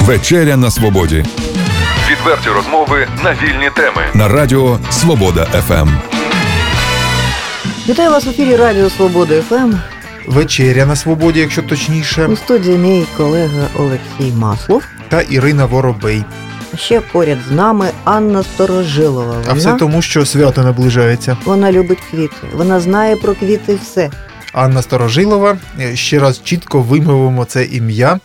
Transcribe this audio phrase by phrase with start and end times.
[0.00, 1.24] Вечеря на свободі.
[2.10, 4.02] Відверті розмови на вільні теми.
[4.14, 5.88] На радіо Свобода ФМ.
[7.88, 9.72] Вітаю вас в ефірі Радіо Свобода ФМ.
[10.26, 14.82] Вечеря на свободі, якщо точніше, У студії мій колега Олексій Маслов.
[15.08, 16.24] та Ірина Воробей.
[16.78, 19.34] Ще поряд з нами Анна Сторожилова.
[19.48, 21.36] А все тому, що свято наближається.
[21.44, 22.36] вона любить квіти.
[22.54, 24.10] Вона знає про квіти все.
[24.52, 25.56] Анна Старожилова.
[25.80, 28.18] Е, Ще раз чітко вимовимо це ім'я.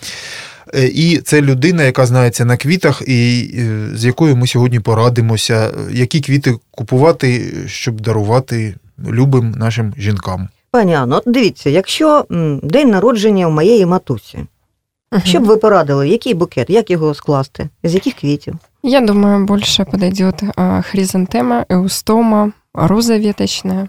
[0.73, 5.68] Е, І це людина, яка знається на квітах, і е, з якою ми сьогодні порадимося,
[5.68, 8.75] е, які квіти купувати, щоб дарувати
[9.07, 10.47] любим нашим жінкам.
[10.71, 12.25] Пані Анно, от дивіться, якщо
[12.64, 14.39] день народження у моєї матусі,
[15.23, 18.56] що б ви порадили, який букет, як його скласти, з яких квітів?
[18.84, 20.43] Я думаю, больше подойдет
[20.92, 23.87] хризантема, эустома, роза веточная.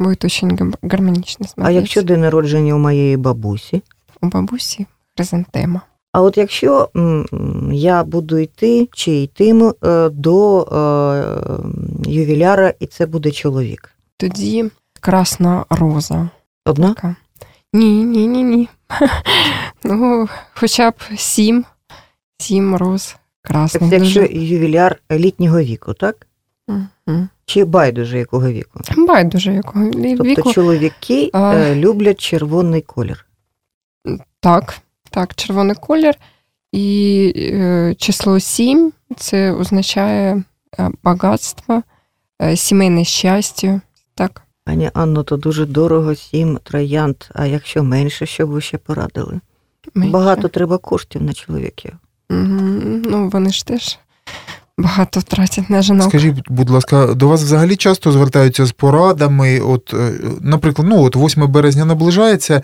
[0.00, 3.82] Будет очень гармонично А якщо день народження у моєї бабусі?
[4.20, 4.86] У бабуси
[5.16, 5.80] хризантема.
[6.12, 6.88] А от якщо
[7.72, 13.90] я буду йти чи йтиму е, до е, ювіляра, і це буде чоловік.
[14.16, 16.28] Тоді красна роза.
[16.64, 16.88] Одна?
[16.94, 17.16] Така.
[17.72, 18.68] Ні, ні, ні, ні.
[19.84, 21.64] ну, хоча б сім,
[22.38, 23.80] сім роз красних.
[23.80, 26.26] Тобто, якщо ювіляр літнього віку, так?
[26.68, 27.28] Мгм.
[27.44, 28.80] Чи байдуже якого віку?
[28.96, 30.52] Байдуже якого Тобто віку.
[30.52, 31.54] чоловіки А.
[31.54, 33.26] е, люблять червоний колір.
[34.40, 34.78] Так,
[35.10, 36.14] так, червоний колір.
[36.72, 40.42] І е, число 7 це означає
[40.78, 41.82] е, багатство,
[42.42, 43.80] е, сімейне щастя.
[44.14, 44.42] Так.
[44.64, 47.16] Пані Анно, то дуже дорого, сім троянд.
[47.34, 49.40] А якщо менше, що б ви ще порадили?
[49.94, 50.12] менше.
[50.12, 51.92] Багато треба коштів на чоловіків.
[52.30, 52.40] Угу.
[53.04, 53.98] Ну, вони ж теж
[54.79, 56.09] багато тратять на жінок.
[56.09, 59.59] Скажіть, будь ласка, до вас взагалі часто звертаються з порадами?
[59.59, 62.61] От, е, наприклад, ну от 8 березня наближається.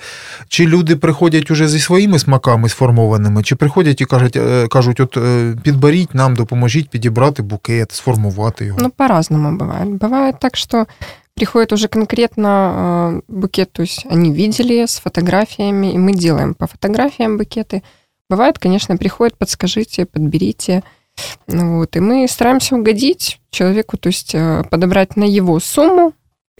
[0.48, 5.18] Чи люди приходять уже зі своїми смаками сформованими, чи приходять і кажуть, е, кажуть, от
[5.18, 8.80] е, підберіть нам, допоможіть підібрати букет, сформувати його.
[8.82, 9.98] Ну, по-разному бывает.
[9.98, 10.86] Бывает так, что
[11.36, 16.68] приходит уже конкретно э, букет, то есть они видели с фотографиями, и мы делаем по
[16.68, 17.82] фотографиям букеты.
[18.30, 20.84] Бывает, конечно, приходит, подскажите, подберите.
[21.48, 26.14] Ну Вот, и мы стараемся угодить человеку, то есть э, подобрать на его сумму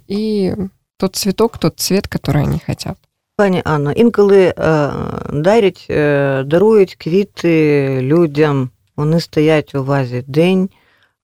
[0.08, 0.56] и
[0.98, 2.98] тот цветок, тот цвет, который они хотят.
[3.36, 4.92] Пані Анно, інколи е,
[5.34, 10.70] дарять, е, дарують квіти людям, вони стоять у вазі день,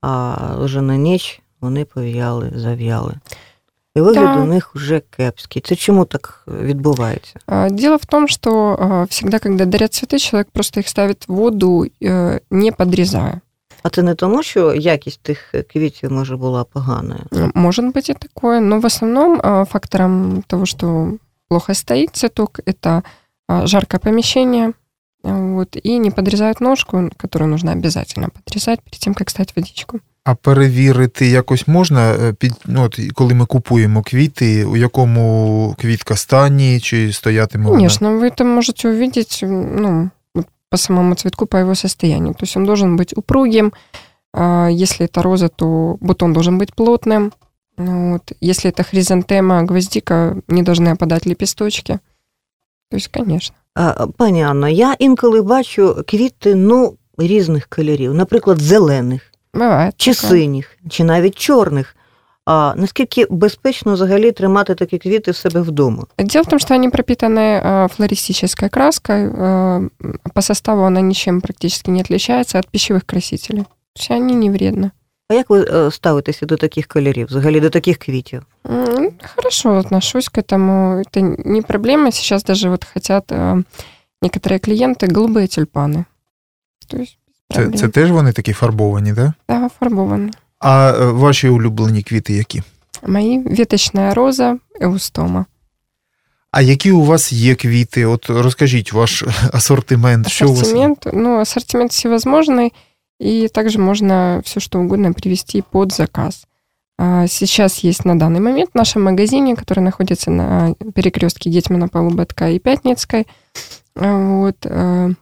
[0.01, 3.13] а вже на ніч вони пов'яли, зав'яли.
[3.95, 4.43] І вигляд Так.
[4.43, 5.61] у них вже кепський.
[5.61, 7.39] Це чому так відбувається?
[7.45, 11.33] А, Дело в том, что а, всегда, когда дарят цветы, человек просто их ставит в
[11.33, 13.41] воду, э, не подрезая.
[13.83, 17.21] А це не тому, що якість тих квітів може була поганою.
[17.53, 21.13] Может быть и такое, но в основном а, фактором того, что
[21.47, 23.01] плохо стоит цветок, это
[23.47, 24.73] а, жаркое помещение,
[25.23, 29.99] а, вот, и не подрезают ножку, которую нужно обязательно подрезать перед тем, как стать водичку.
[30.23, 36.15] А перевірити якось можна, е, під, ну, от, коли ми купуємо квіти, у якому квітка
[36.15, 37.75] стані, чи стоятиме вона?
[37.77, 42.33] Конечно, вы это можете увидеть ну, вот по самому цветку, по его состоянию.
[42.33, 43.73] То есть он должен быть упругим.
[44.33, 47.31] а, Если это роза, то бутон должен быть плотным.
[47.77, 48.31] Ну Вот.
[48.41, 51.99] Если это хризантема, гвоздика, не должны опадать лепесточки.
[52.91, 53.55] То есть, конечно.
[53.75, 59.91] А, пані Анно, я інколи бачу квіти ну, різних кольорів, наприклад, зелених, Бывает.
[59.97, 60.29] чи такое.
[60.29, 61.93] синіх, чи навіть чорних.
[62.45, 66.03] А наскільки безпечно взагалі тримати такі квіти в себе вдома?
[66.17, 69.29] Дело в том, что они пропитаны а, флористической краской.
[69.37, 69.81] а,
[70.33, 73.63] По составу она ничем практически не отличается от пищевых красителей.
[73.63, 74.91] То есть они не вредны.
[75.29, 78.43] А як ви е, ставитеся до таких кольорів, взагалі до таких квітів?
[78.69, 80.99] М, Хорошо отношусь к этому.
[81.03, 82.11] Это не проблема.
[82.11, 83.63] Сейчас даже вот хотят э,
[84.21, 86.05] некоторые клиенты голубые тюльпаны.
[86.87, 87.20] То есть без
[87.51, 87.79] Це, проблем.
[87.79, 89.31] це теж вони такі фарбовані, так?
[89.49, 89.59] Да?
[89.59, 90.31] Да, фарбованные.
[90.59, 92.63] А е, ваші улюблені квіти які?
[93.07, 95.45] Мои веточная роза, эустома.
[96.51, 98.05] А які у вас є квіти?
[98.05, 100.63] От розкажіть ваш асортимент, що у вас є?
[100.63, 102.71] Ассортимент, ну, ассортимент всевозможный,
[103.21, 106.47] и также можно все что угодно привести под заказ.
[106.99, 112.49] А, Сейчас есть на данный момент в нашем магазине, который находится на перекрестке Гетьмана Полуботка
[112.49, 113.27] и Пятницкой.
[113.95, 115.13] А, Вот, э,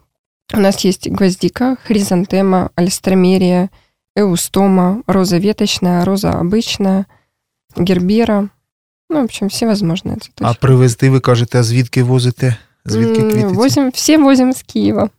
[0.54, 3.70] у нас есть гвоздика, хризантема, альстромерия,
[4.16, 7.06] эустома, роза веточная, роза обычная,
[7.78, 8.50] гербера.
[9.10, 10.58] Ну, в общем, всевозможные А цветочки.
[10.62, 12.56] привезти, ви кажете, а звідки возите?
[12.86, 13.48] Звідки М, квіти?
[13.50, 13.54] ці?
[13.56, 15.10] Возим, все возим с Киева.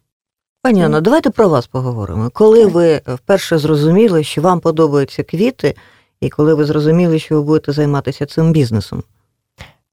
[0.63, 2.31] Пані Анно, давайте про вас поговоримо.
[2.35, 5.75] Коли ви вперше зрозуміли, що вам подобаються квіти,
[6.21, 9.03] і коли ви зрозуміли, що ви будете займатися цим бізнесом?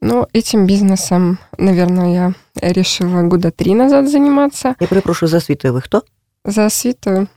[0.02, 4.76] Ну, этим бизнесом, наверное, я решила года три назад заниматься.
[4.80, 6.04] Я перепрошую за освітою, ви хто?
[6.46, 7.28] За освиту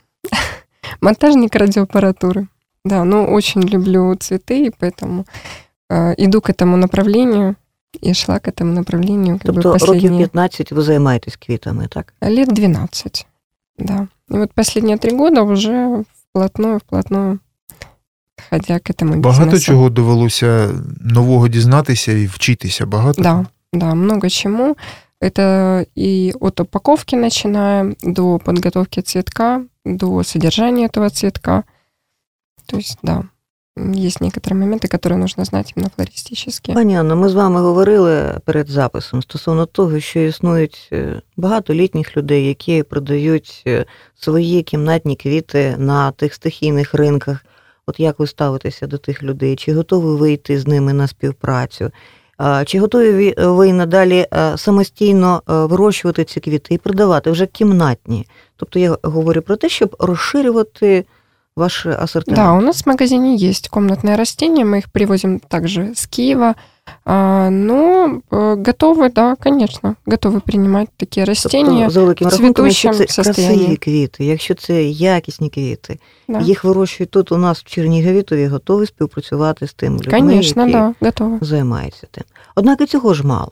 [1.01, 2.47] монтажник радиоаппаратуры.
[2.85, 5.25] Да, ну очень люблю цветы, и поэтому
[5.89, 7.55] э, иду к этому направлению
[8.01, 12.13] и шла к этому направлению как бы Тобто років последние 15 ви займаєтесь квітами, так?
[12.23, 13.25] лет 12.
[13.79, 14.07] Да.
[14.31, 17.39] И вот последние три года уже вплотную, вплотную
[18.49, 19.65] ходя к этому Багато бизнесу.
[19.65, 20.69] чого довелося
[21.01, 22.85] нового дізнатися і вчитися.
[22.85, 23.21] Багато.
[23.21, 24.75] Да, да, много чему.
[25.21, 31.63] Это и от упаковки начиная, до подготовки цветка, до содержания этого цветка.
[32.67, 33.23] То есть, да,
[33.77, 36.75] есть некоторые моменты, которые нужно знать именно флористические.
[36.75, 42.17] Пані Анно, ми з вами говорили перед записом стосовно того, що існують е, багато літніх
[42.17, 43.85] людей, які продають е,
[44.15, 47.45] свої кімнатні квіти на тих стихійних ринках.
[47.85, 49.55] От як ви ставитеся до тих людей?
[49.55, 51.91] Чи готові ви йти з ними на співпрацю?
[52.66, 58.26] Чи готові ви- ви надалі е, самостійно е, вирощувати ці квіти і продавати вже кімнатні?
[58.56, 61.04] Тобто я говорю про те, щоб розширювати
[61.56, 62.42] ваш асортимент.
[62.42, 66.54] Да, у нас в магазине есть комнатные растения, мы их привозим также с Киева.
[67.05, 71.85] А, но э, готовы, да, конечно, готовы принимать такие растения.
[71.85, 73.57] Тобто, за великим в рахунком, якщо це цвітущому состоянні.
[73.57, 76.39] красиві квіти, якщо це якісні квіти, Да.
[76.39, 80.61] їх вирощують тут у нас в Чернігові, то ви готові співпрацювати з тими людьми, Конечно,
[80.67, 81.43] які да, готовы.
[81.43, 82.23] займаються тим.
[82.55, 83.51] Однак і цього ж мало.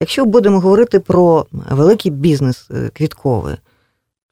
[0.00, 3.56] Якщо будемо говорити про великий бізнес е, квітковий,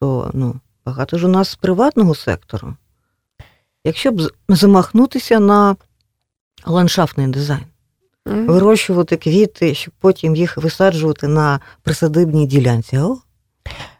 [0.00, 0.54] то ну,
[0.86, 2.74] багато ж у нас з приватного сектору.
[3.84, 5.76] Якщо б з- замахнутися на
[6.66, 7.64] ландшафтний дизайн,
[8.28, 8.46] М.
[8.46, 12.98] вирощувати квіти, щоб потім їх висаджувати на присадибній ділянці.
[12.98, 13.18] О,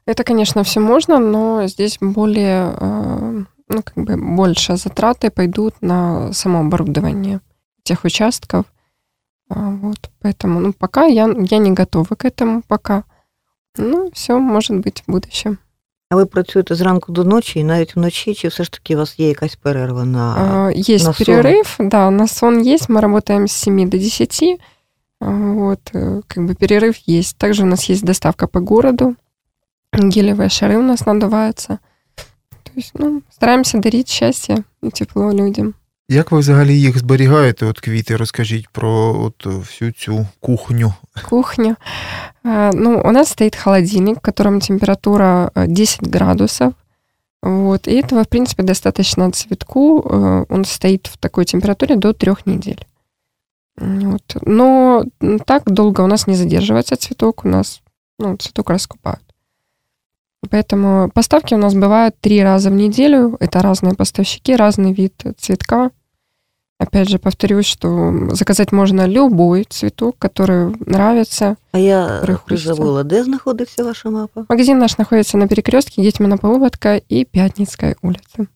[0.07, 6.33] Это, конечно, все можно, но здесь более, э, ну, как бы больше затраты пойдут на
[6.33, 7.41] само оборудование
[7.83, 8.65] тех участков.
[9.49, 13.05] А, Вот, поэтому, ну, пока я, я не готова к этому, пока.
[13.79, 15.59] Ну, все может быть в будущем.
[16.11, 19.19] А ви працюєте зранку до ночі і навіть вночі, чи все ж таки у вас
[19.19, 21.27] є якась перерва на А, Есть на сон.
[21.27, 24.61] перерыв, да, на сон есть, мы работаем с 7 до 10,
[25.21, 27.37] А, вот, э, как бы перерыв есть.
[27.39, 29.17] Также у нас есть доставка по городу,
[29.93, 31.79] гелевые шары у нас надуваются.
[32.63, 35.75] То есть, ну, стараемся дарить счастье и тепло людям.
[36.11, 37.67] Як ви взагалі їх зберігаєте?
[37.67, 40.95] От квіти, розкажіть про от всю цю кухню.
[41.29, 41.77] Кухня.
[42.45, 46.73] А, Ну, у нас стоит холодильник, в котором температура э, 10 градусов.
[47.43, 50.01] Вот, и этого, в принципе, достаточно цветку.
[50.01, 52.87] Э, Он стоит в такой температуре до трех недель.
[53.81, 54.37] М, Вот.
[54.43, 57.45] Но м, так долго у нас не задерживается цветок.
[57.45, 57.83] У нас
[58.19, 59.21] ну, цветок раскупают.
[60.51, 63.37] Поэтому поставки у нас бывают три раза в неделю.
[63.41, 65.91] Это разные поставщики, разный вид цветка.
[66.82, 71.56] Опять же, повторюсь, что заказать можно любой цветок, который нравится.
[71.74, 74.48] а я забула, де знаходиться ваша мапа?
[74.50, 78.48] Магазин наш находится на перекрестке Гетьмана Полуботка и Пятницкой улицы.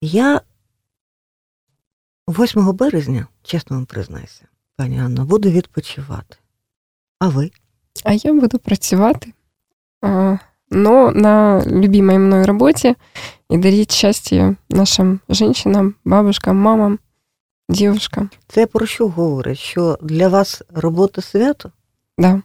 [0.00, 0.40] Я
[2.26, 4.44] 8 березня, чесно вам признаюся,
[4.76, 6.36] пані Анна, буду відпочивати.
[7.18, 7.50] А ви?
[8.04, 9.32] А я буду працювати,
[10.70, 12.94] но на любимой мной работе
[13.52, 16.98] и дарить счастье нашим женщинам, бабушкам, мамам,
[17.68, 18.30] девушкам.
[18.48, 19.58] Це про що говорить?
[19.58, 21.70] Що для вас робота свято?
[22.18, 22.40] Да,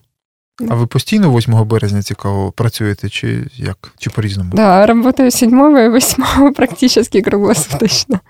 [0.70, 3.92] А ви постійно 8 березня цікаво працюєте, чи як?
[3.98, 4.50] Чи по-різному?
[4.54, 8.20] да, работаю 7 и 8 практически круглосуточно.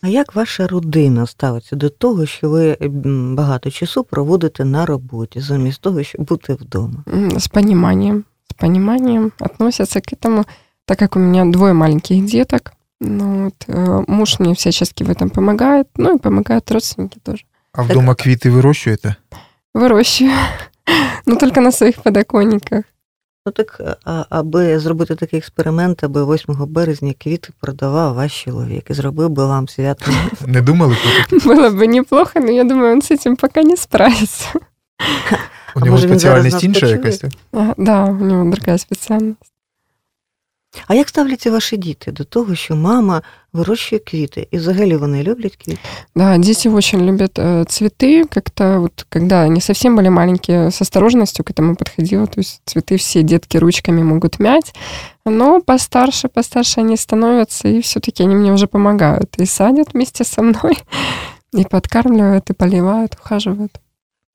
[0.00, 2.76] А як ваша родина ставиться до того, що ви
[3.36, 7.04] багато часу проводите на роботі, замість того, щоб бути вдома?
[7.14, 10.45] М, С пониманием, с пониманием относятся к этому,
[10.85, 12.73] так как у меня двое маленьких деток.
[12.99, 17.43] Ну, вот, э, муж мне всячески в этом помогает, ну и помогают родственники тоже.
[17.73, 19.15] А вдома квіти вирощуєте?
[19.73, 20.37] Выращиваю,
[21.25, 22.83] но только на своих подоконниках.
[23.45, 28.93] Ну так, а, аби зробити такий експеримент, аби 8 березня квіти продавав ваш чоловік і
[28.93, 30.11] зробив би вам свято.
[30.45, 31.49] Не думали про таке?
[31.49, 34.49] Было бы неплохо, но я думаю, он с этим пока не справится.
[35.77, 36.91] У А нього може, він зараз спеціальність нас інша почує?
[36.97, 37.23] якась?
[37.53, 39.53] А, Да, у него другая специальность.
[40.87, 43.21] А як ставляться ваші діти до того, що мама
[43.53, 44.47] вирощує квіти?
[44.51, 45.79] І взагалі вони люблять квіти?
[46.15, 48.25] Да, дети очень любят э, цветы.
[48.25, 52.25] Как-то вот, когда они совсем были маленькие, с осторожностью к этому подходила.
[52.25, 54.73] То есть цветы все детки ручками могут мять.
[55.25, 59.35] Но постарше, постарше они становятся, и все-таки они мне уже помогают.
[59.39, 60.77] И садят вместе со мной,
[61.59, 63.71] и подкармливают, и поливают, ухаживают.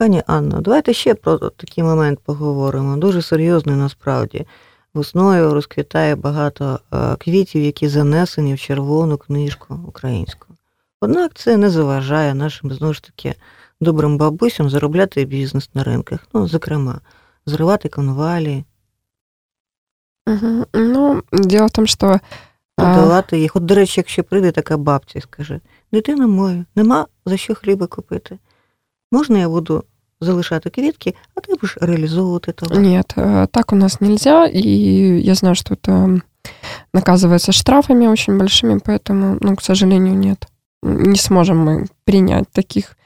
[0.03, 2.98] Пані Анно, давайте ще про такий момент поговоримо.
[2.98, 4.45] Дуже серйозний насправді.
[4.93, 10.48] Весною розквітає багато е, квітів, які занесені в червону книжку українську.
[11.01, 13.36] Однак це не заважає нашим знову ж таки
[13.81, 16.19] добрим бабусям заробляти бізнес на ринках.
[16.33, 17.00] Ну, зокрема,
[17.45, 18.63] зривати конвалі,
[20.27, 20.65] Мгм.
[20.74, 22.19] Ну, дело в том, что а,
[22.75, 23.55] Подавати їх.
[23.55, 25.60] От, до речі, якщо прийде така бабця і скаже:
[25.91, 28.39] дитина моя, нема за що хліба купити.
[29.13, 29.83] Можна я буду
[30.23, 32.79] залишати квітки, а ти будеш реалізовувати товар?
[32.79, 33.15] Нет,
[33.51, 36.21] так у нас нельзя, и я знаю, что это
[36.93, 40.47] наказывается штрафами очень большими, поэтому, ну, к сожалению, нет.
[40.81, 42.97] Не сможем мы принять таких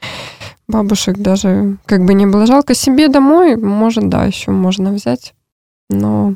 [0.68, 5.34] бабушек даже, как бы не было жалко себе домой, может, да, еще можно взять,
[5.90, 6.34] но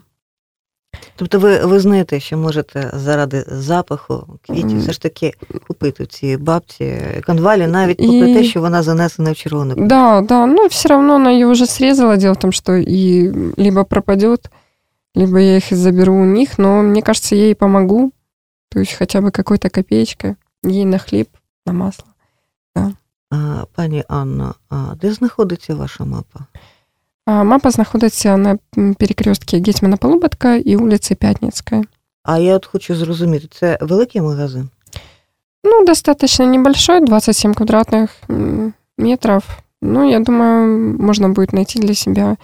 [1.17, 5.33] Тобто ви, ви знаєте, що можете заради запаху квітів все ж таки
[5.69, 9.75] купити в цій бабці конвалі, навіть попри І- те, що вона занесена в червону.
[9.79, 12.17] да, да, но все равно она ее уже срезала.
[12.17, 14.51] Дело в том, что и либо пропадет,
[15.17, 18.13] либо я их заберу у них, но мне кажется, я ей помогу,
[18.71, 20.35] то есть хотя бы какой-то копеечкой
[20.65, 21.29] ей на хлеб,
[21.67, 22.07] на масло.
[22.77, 22.93] Да.
[23.31, 26.41] А, пані Анно, а де знаходиться ваша мапа?
[27.27, 28.59] Мапа знаходиться на
[28.99, 31.85] перекрестке Гетьмана Полуботка і вулиці П'ятницької.
[32.23, 34.69] А я от хочу зрозуміти, це великий магазин?
[35.65, 38.09] Ну, достаточно небольшой, 27 квадратных
[38.99, 39.45] метров.
[39.83, 42.37] Ну, я думаю, можно будет найти для себя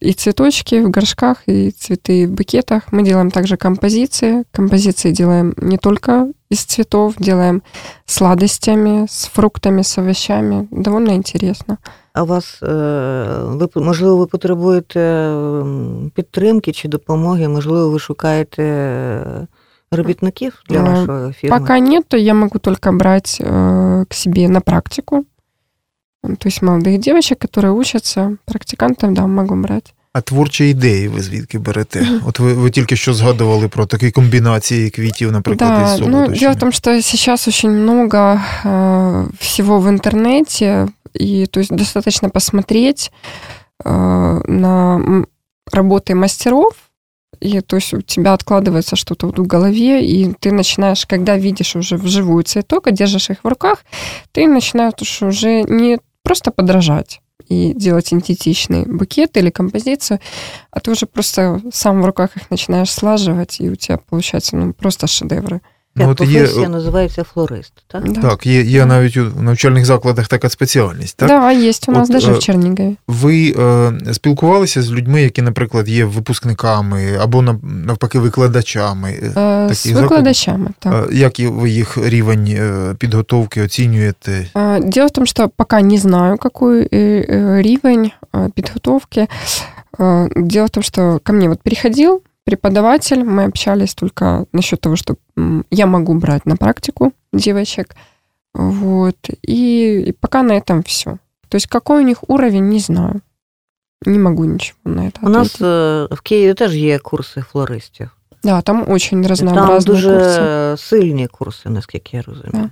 [0.00, 2.92] и цветочки в горшках, и цветы в букетах.
[2.92, 4.44] Мы делаем также композиции.
[4.52, 7.62] Композиции делаем не только из цветов, делаем
[8.04, 10.68] сладостями, с фруктами, с овощами.
[10.70, 11.78] Довольно интересно.
[12.12, 12.66] А вас, е,
[13.42, 19.46] ви, можливо, ви потребуєте м, підтримки чи допомоги, можливо, ви шукаєте е,
[19.90, 21.58] робітників для Е, вашої фірми?
[21.58, 25.24] Пока нет, то я могу только брать э, к себе на практику.
[26.22, 29.92] То есть молодых девочек, которые учатся, практикантов, да, могу брать.
[30.12, 32.08] А творчі ідеї ви звідки берете?
[32.26, 36.38] От ви, ви тільки що згадували про такі комбінації квітів, наприклад, Да, із ну, солодощами.
[36.38, 40.88] дело в том, что сейчас очень много э, всего в интернете,
[41.20, 43.12] и то есть достаточно посмотреть
[43.84, 43.90] э,
[44.48, 45.26] на м,
[45.72, 46.72] работы мастеров,
[47.42, 51.76] и то есть у тебя откладывается что-то вот в голове, и ты начинаешь, когда видишь
[51.76, 53.84] уже вживую цветок, и держишь их в руках,
[54.32, 60.20] ты начинаешь уже не просто подражать и делать идентичный букет или композицию,
[60.70, 64.72] а ты уже просто сам в руках их начинаешь слаживать, и у тебя получается ну,
[64.72, 65.60] просто шедевры.
[65.98, 68.12] Ця Ну, от є, професія називається флорист, так?
[68.12, 68.20] Да.
[68.20, 71.16] Так, є, є навіть у навчальних закладах така спеціальність.
[71.16, 71.28] Так?
[71.28, 72.92] Да, есть у нас Вот, даже э, в Чернигове.
[73.08, 79.10] Ви е, спілкувалися з людьми, які, наприклад, є випускниками або нав- навпаки викладачами.
[79.22, 80.22] Е, Э, с такие заклади?
[80.30, 81.08] выкладачами, так.
[81.12, 84.46] е, Як і ви їх рівень е, підготовки оцінюєте?
[84.54, 86.88] А, Дело в том, что пока не знаю, какой э,
[87.30, 89.26] э, ривень э, подготовки.
[89.98, 94.96] Э, Дело в том, что ко мне вот приходил преподаватель, мы общались только насчет того,
[94.96, 97.96] что м, я могу брать на практику девочек.
[98.54, 99.16] Вот.
[99.48, 101.18] И, и пока на этом все.
[101.48, 103.20] То есть какой у них уровень, не знаю.
[104.06, 106.10] Не могу ничего на это У нас ответить.
[106.12, 108.10] е, в Києві теж є курси флористів.
[108.42, 110.76] Да, там очень Там разнообразные дуже курсы.
[110.76, 112.52] сильні курси, наскільки я розумію.
[112.52, 112.70] Да.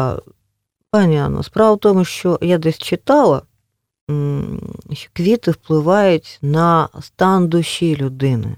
[0.00, 0.18] А,
[0.90, 3.48] пані Анно, справа в тому, що я десь читала, м, що
[5.13, 8.55] квіти впливають на стан душі людини.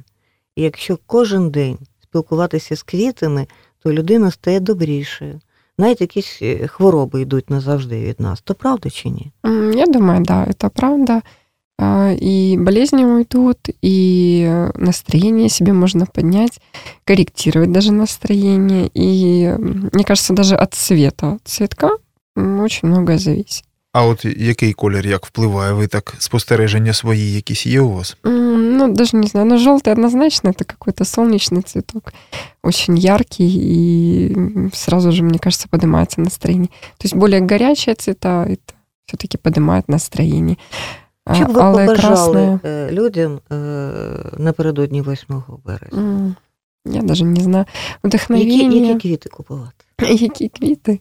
[0.56, 3.48] І якщо кожен день спілкуватися з квітами,
[3.84, 5.40] то людина стає добрішою.
[5.80, 8.42] Навіть якісь е, хвороби йдуть назавжди від нас.
[8.42, 9.32] То правда чи ні?
[9.76, 11.22] Я думаю, да, это правда.
[12.22, 16.60] И болезни уйдут, и э, настроение себе можно поднять,
[17.06, 18.90] корректировать даже настроение.
[18.96, 19.56] И
[19.94, 21.98] мне кажется, даже от цвета цветка
[22.36, 23.67] очень многое зависит.
[23.97, 25.73] А от який колір як впливає?
[25.73, 28.17] Ви так спостереження свої якісь є у вас?
[28.27, 32.13] М, Ну, даже не знаю, но желтый однозначно это какой-то солнечный цветок,
[32.63, 36.69] очень яркий, и м, сразу же, мне кажется, поднимается настроение.
[36.99, 38.73] То есть более горячие цвета это
[39.07, 40.57] все-таки поднимает настроение.
[41.25, 42.61] А Що б ви алые, побажали красные.
[42.67, 43.57] е, людям е,
[44.39, 45.99] напередодні 8 березня?
[45.99, 46.37] М,
[46.87, 47.65] Я даже не знаю.
[48.05, 48.89] Які, Вдохновение.
[48.89, 49.85] які квіти купувати?
[49.99, 50.99] Какие квиты?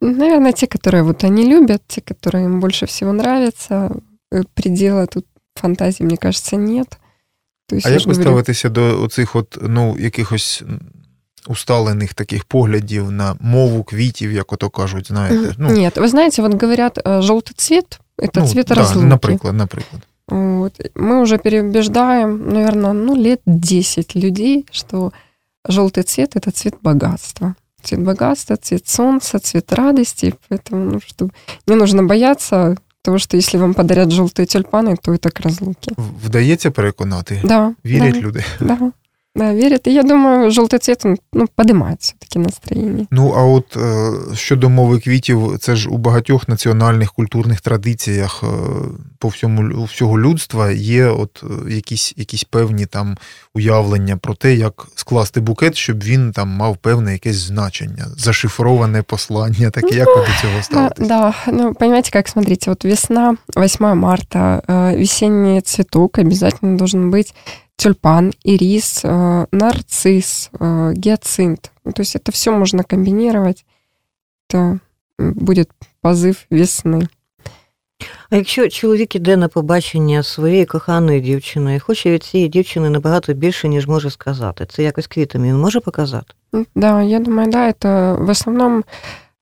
[0.00, 3.90] Э, ц- Наверное, те, которые вот они любят, те, которые им больше всего нравятся.
[4.32, 6.98] Э, Предела тут фантазии, мне кажется, нет.
[7.68, 10.80] То есть, А я як ж ви говорю, ставитеся до оцих от, ну, якихось м,
[11.48, 15.54] усталених таких поглядів на мову квітів, як ото кажуть, знаєте?
[15.58, 19.06] Ну, Нет, вы знаете, вот говорят, э, желтый цвет это ну, цвет да, разлуки.
[19.06, 20.02] Наприклад, наприклад.
[20.28, 20.72] Вот.
[20.94, 25.12] Мы уже переубеждаем, наверное, ну, лет 10 людей, что
[25.68, 27.54] желтый цвет это цвет богатства.
[27.82, 30.34] Цвет богатства, цвет солнца, цвет радости.
[30.48, 31.28] Поэтому ну, что,
[31.66, 35.92] не нужно бояться того, что если вам подарят желтые тюльпаны, то это к разлуке.
[35.96, 37.40] В- Вдається переконати?
[37.44, 37.74] Да.
[37.84, 38.44] Вірять да, люди?
[38.60, 38.78] Да.
[39.38, 39.86] да, верят.
[39.88, 43.06] И я думаю, желтый цвет, он ну, поднимает все-таки настроение.
[43.10, 48.46] Ну, а от е, щодо мови квітів, це ж у багатьох національних культурних традиціях е,
[49.18, 53.16] по всьому лю- у всього людства є от е, якісь, якісь певні там
[53.54, 59.70] уявлення про те, як скласти букет, щоб він там мав певне якесь значення, зашифроване послання,
[59.70, 61.08] таке як ви до цього А, ставитесь?
[61.08, 67.34] да, ну, понимаете, как, смотрите, вот весна, 8 марта, э, весенний цветок обязательно должен быть
[67.78, 71.70] тюльпан, ирис, э, нарцисс, э, гиацинт.
[71.84, 73.64] Ну, То есть это все можно комбинировать.
[74.48, 75.70] Это м, будет
[76.02, 77.08] позыв весны.
[78.30, 83.34] А якщо чоловік іде на побачення своєї коханої дівчини і хоче від цієї дівчини набагато
[83.34, 86.34] більше, ніж може сказати, це якось квітами він може показати?
[86.54, 88.84] М, Да, я думаю, да, это в основном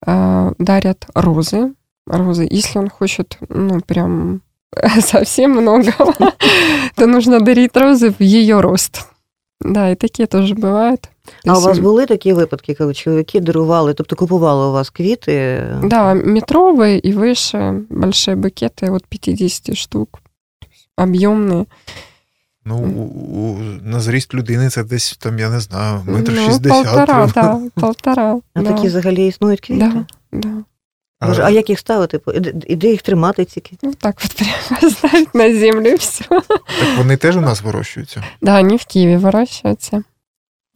[0.06, 1.70] э, дарят розы.
[2.06, 2.48] Розы.
[2.56, 4.40] Если он хочет, ну, прям
[5.00, 5.92] совсем много,
[6.96, 9.06] то нужно дарить розы в ее рост.
[9.60, 11.08] Да, и такие тоже бывают.
[11.44, 14.90] То А у есть, вас були такі випадки, коли чоловіки дарували, тобто купували у вас
[14.90, 15.66] квіти?
[15.82, 20.20] Да, метровые и выше, большие букеты от 50 штук,
[20.96, 21.66] объемные.
[22.64, 23.02] Ну, у,
[23.38, 26.84] у, на зріст людини це десь там, я не знаю, метр ну, шістдесят.
[26.84, 28.40] полтора, да, полтора.
[28.54, 28.72] А да.
[28.72, 29.92] такі взагалі існують квіти?
[29.92, 30.64] Да, да.
[31.26, 32.20] Боже, а як їх ставити?
[32.34, 33.86] І де- І де їх тримати ці квіти?
[33.86, 36.24] Вот так вот прямо ставить на землю и все.
[36.28, 38.24] Так вони теж у нас вирощуються.
[38.40, 40.02] Да, они в Киеве выращиваются.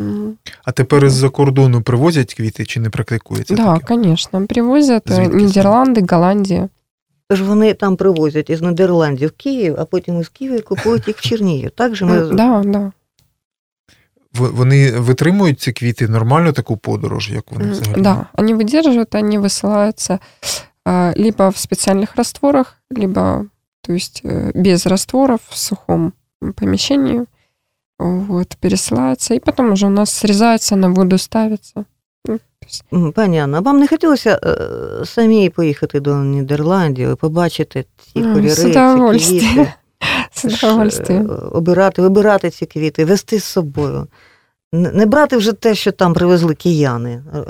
[0.01, 0.37] М.
[0.65, 3.55] А тепер із-за кордону привозять квіти чи не практикується?
[3.55, 3.87] Да, таке?
[3.87, 4.47] конечно.
[4.47, 6.69] Привозят э, Звідки Нидерланды, Голландия.
[7.31, 11.21] Тож вони там привозять із Нідерландів в Київ, а потім із Києва купують їх в
[11.21, 11.71] Чернігів.
[11.71, 12.93] Так же ми М, Да, да.
[14.35, 18.01] В- Вони витримують ці квіти нормально таку подорож, як вони М, взагалі?
[18.03, 20.19] Да, они выдерживают, они высылаются
[20.85, 23.45] а, либо в специальных растворах, либо,
[23.81, 26.13] то есть, э, без растворов в сухом
[26.55, 27.23] помещении.
[27.99, 31.85] Вот, пересылаются, и потом уже у нас срезается, на воду ставится.
[32.29, 37.11] Ну, то есть, М, Пані Анна, а вам не хотілося е, самі поїхати до Нідерландів
[37.13, 39.55] і побачити ці М, кольори, з ці удовольствием.
[39.55, 39.73] квіти,
[41.53, 44.07] обирати, вибирати ці квіти, вести з собою.
[44.75, 47.45] Н- Не брати вже те, що там привезли кияни, е, е,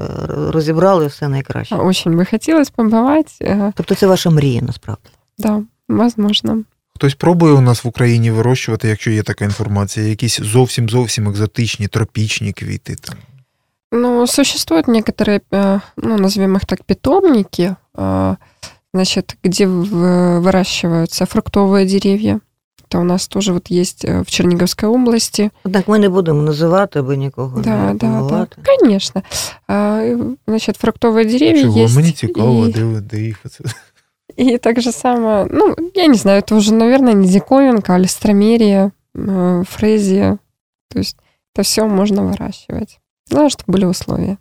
[0.51, 1.75] розібрали все найкраще.
[1.77, 3.41] Очень бы хотелось побывать.
[3.43, 5.03] э, Тобто це ваша мрія насправді.
[5.39, 6.63] Да, возможно.
[6.95, 11.89] Хтось пробує у нас в Україні вирощувати, якщо є така інформація, якісь зовсім зовсім екзотичні,
[11.89, 12.95] тропічні квіти.
[12.95, 13.15] Там.
[13.93, 18.37] Ну, существуют некоторые, э, ну, назовем их так, питомники, э,
[18.95, 22.41] значит, где в- выращиваются фруктовые деревья.
[22.91, 25.51] Это у нас тоже вот есть э, в Черниговской области.
[25.65, 27.99] Однак ми не будемо називати, аби нікого Да, не да, да.
[27.99, 28.57] помилувати.
[28.79, 29.23] Конечно.
[29.69, 30.03] А,
[30.49, 31.79] Значит, фруктовые деревья Чого?
[31.79, 31.97] есть.
[31.97, 33.65] Мені цікаво, и, де, ви- де їх оце.
[34.39, 38.91] и так же самое, ну, я не знаю, это уже, наверное, не диковинка, а листромерия,
[39.15, 40.39] э, фрезия.
[40.91, 41.17] То есть
[41.55, 42.99] это все можно выращивать.
[43.31, 44.37] Главное, чтобы были условия.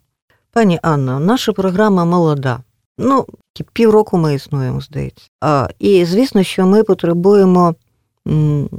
[0.51, 2.59] Пані Анна, наша програма молода.
[2.97, 5.27] Ну, тільки півроку ми існуємо, здається.
[5.41, 7.75] А, і звісно, що ми потребуємо м,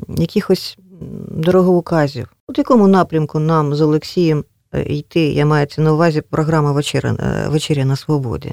[0.09, 1.09] якихось м,
[1.43, 2.29] дороговуказів.
[2.49, 6.73] От в якому напрямку нам з Олексієм е, йти, я маю це на увазі програма
[6.73, 8.53] вечеря, е, вечеря на свободі.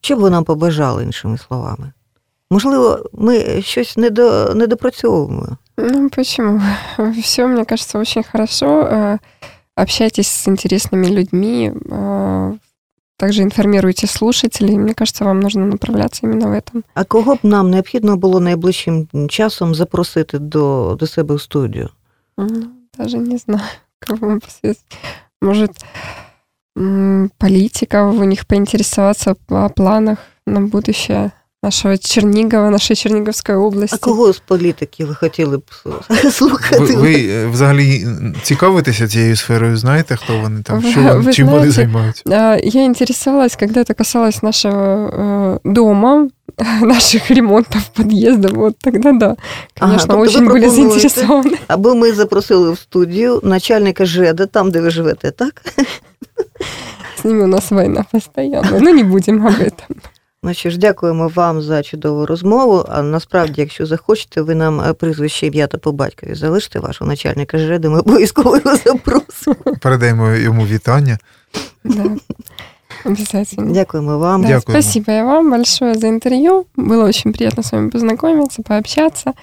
[0.00, 1.92] Що б ви нам побажали, іншими словами?
[2.50, 5.46] Можливо, ми щось недо, недопрацьовуємо.
[5.76, 6.60] Ну, почему?
[7.22, 8.66] Все, мне кажется, очень хорошо.
[8.66, 9.18] Э,
[9.76, 12.58] Общайтесь с интересными людьми, э,
[13.17, 14.77] также информируйте слушателей.
[14.77, 16.83] Мені кажется, вам нужно направляться именно в этом.
[16.93, 21.89] А кого б нам необхідно було найближчим часом запросити до, до себе в студію?
[22.37, 23.61] Ну, даже не знаю,
[24.07, 24.97] кого вам посоветовать.
[25.41, 25.71] Может,
[26.77, 27.31] м,
[28.19, 31.31] у них поінтересуватися о планах на будущее
[31.66, 33.96] нашего Чернигова, нашей Черниговской области.
[33.96, 35.62] А кого з політиків ви хотіли б
[36.32, 36.78] слухати?
[36.84, 38.06] Ви, ви е, взагалі
[38.42, 42.22] цікавитеся цією сферою, знаєте, хто вони там, Ви- що вони, ви чим вони знаєте, займаються?
[42.30, 46.28] А, Я интересовалась, когда это касалось нашего э, дома,
[46.82, 49.26] наших ремонтов подъезда, вот тогда да.
[49.26, 49.36] Ага,
[49.80, 51.08] Конечно, тобто ви очень были пропонуєте?
[51.08, 51.58] заинтересованы.
[51.66, 55.62] Аби ми запросили в студію начальника ЖЕДа, там, де ви живете, так?
[57.18, 59.96] С ними у нас война постоянно, но не будем об этом.
[60.47, 62.85] Ну що ж, дякуємо вам за чудову розмову.
[62.89, 67.57] А насправді, якщо захочете, ви нам е, прізвище ім'я та по батькові залиште вашого начальника
[67.57, 69.77] жреди, ми обов'язково його запросимо.
[69.81, 71.17] Передаємо йому вітання.
[71.83, 72.03] Да,
[73.05, 73.73] обязательно.
[73.73, 74.41] Дякуємо вам.
[74.41, 74.81] Да, Дякуємо.
[74.81, 76.65] спасибо вам большое за интервью.
[76.77, 79.33] Было очень приятно с вами познакомиться, пообщаться.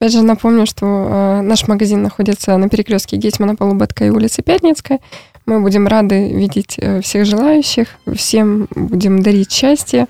[0.00, 4.98] Опять же напомню, что э, наш магазин находится на перекрестке Гетьмана Полуботка и улицы Пятницкой.
[5.46, 10.06] Мы будем рады видеть э, всех желающих, всем будем дарить счастье,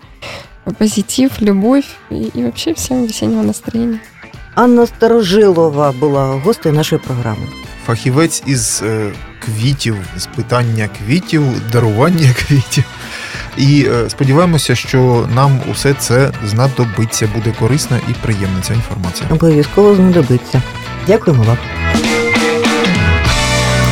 [0.78, 4.00] позитив, любовь и, и вообще всем весеннего настроения.
[4.54, 7.46] Анна Старожилова була гостею нашої програми.
[7.86, 9.12] фахівець із е,
[9.44, 11.42] квітів, з питання квітів,
[11.72, 12.84] дарування квітів.
[13.59, 19.29] І е, сподіваємося, що нам усе це знадобиться, буде корисна і приємна ця інформація.
[19.31, 20.61] Обов'язково знадобиться.
[21.07, 21.57] Дякуємо вам.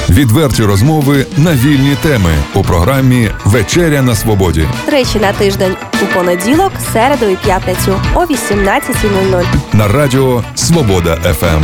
[0.10, 6.72] Відверті розмови на вільні теми у програмі Вечеря на свободі Тричі на тиждень у понеділок,
[6.94, 9.44] середу і п'ятницю о 18.00.
[9.74, 11.64] на радіо Свобода ФМ.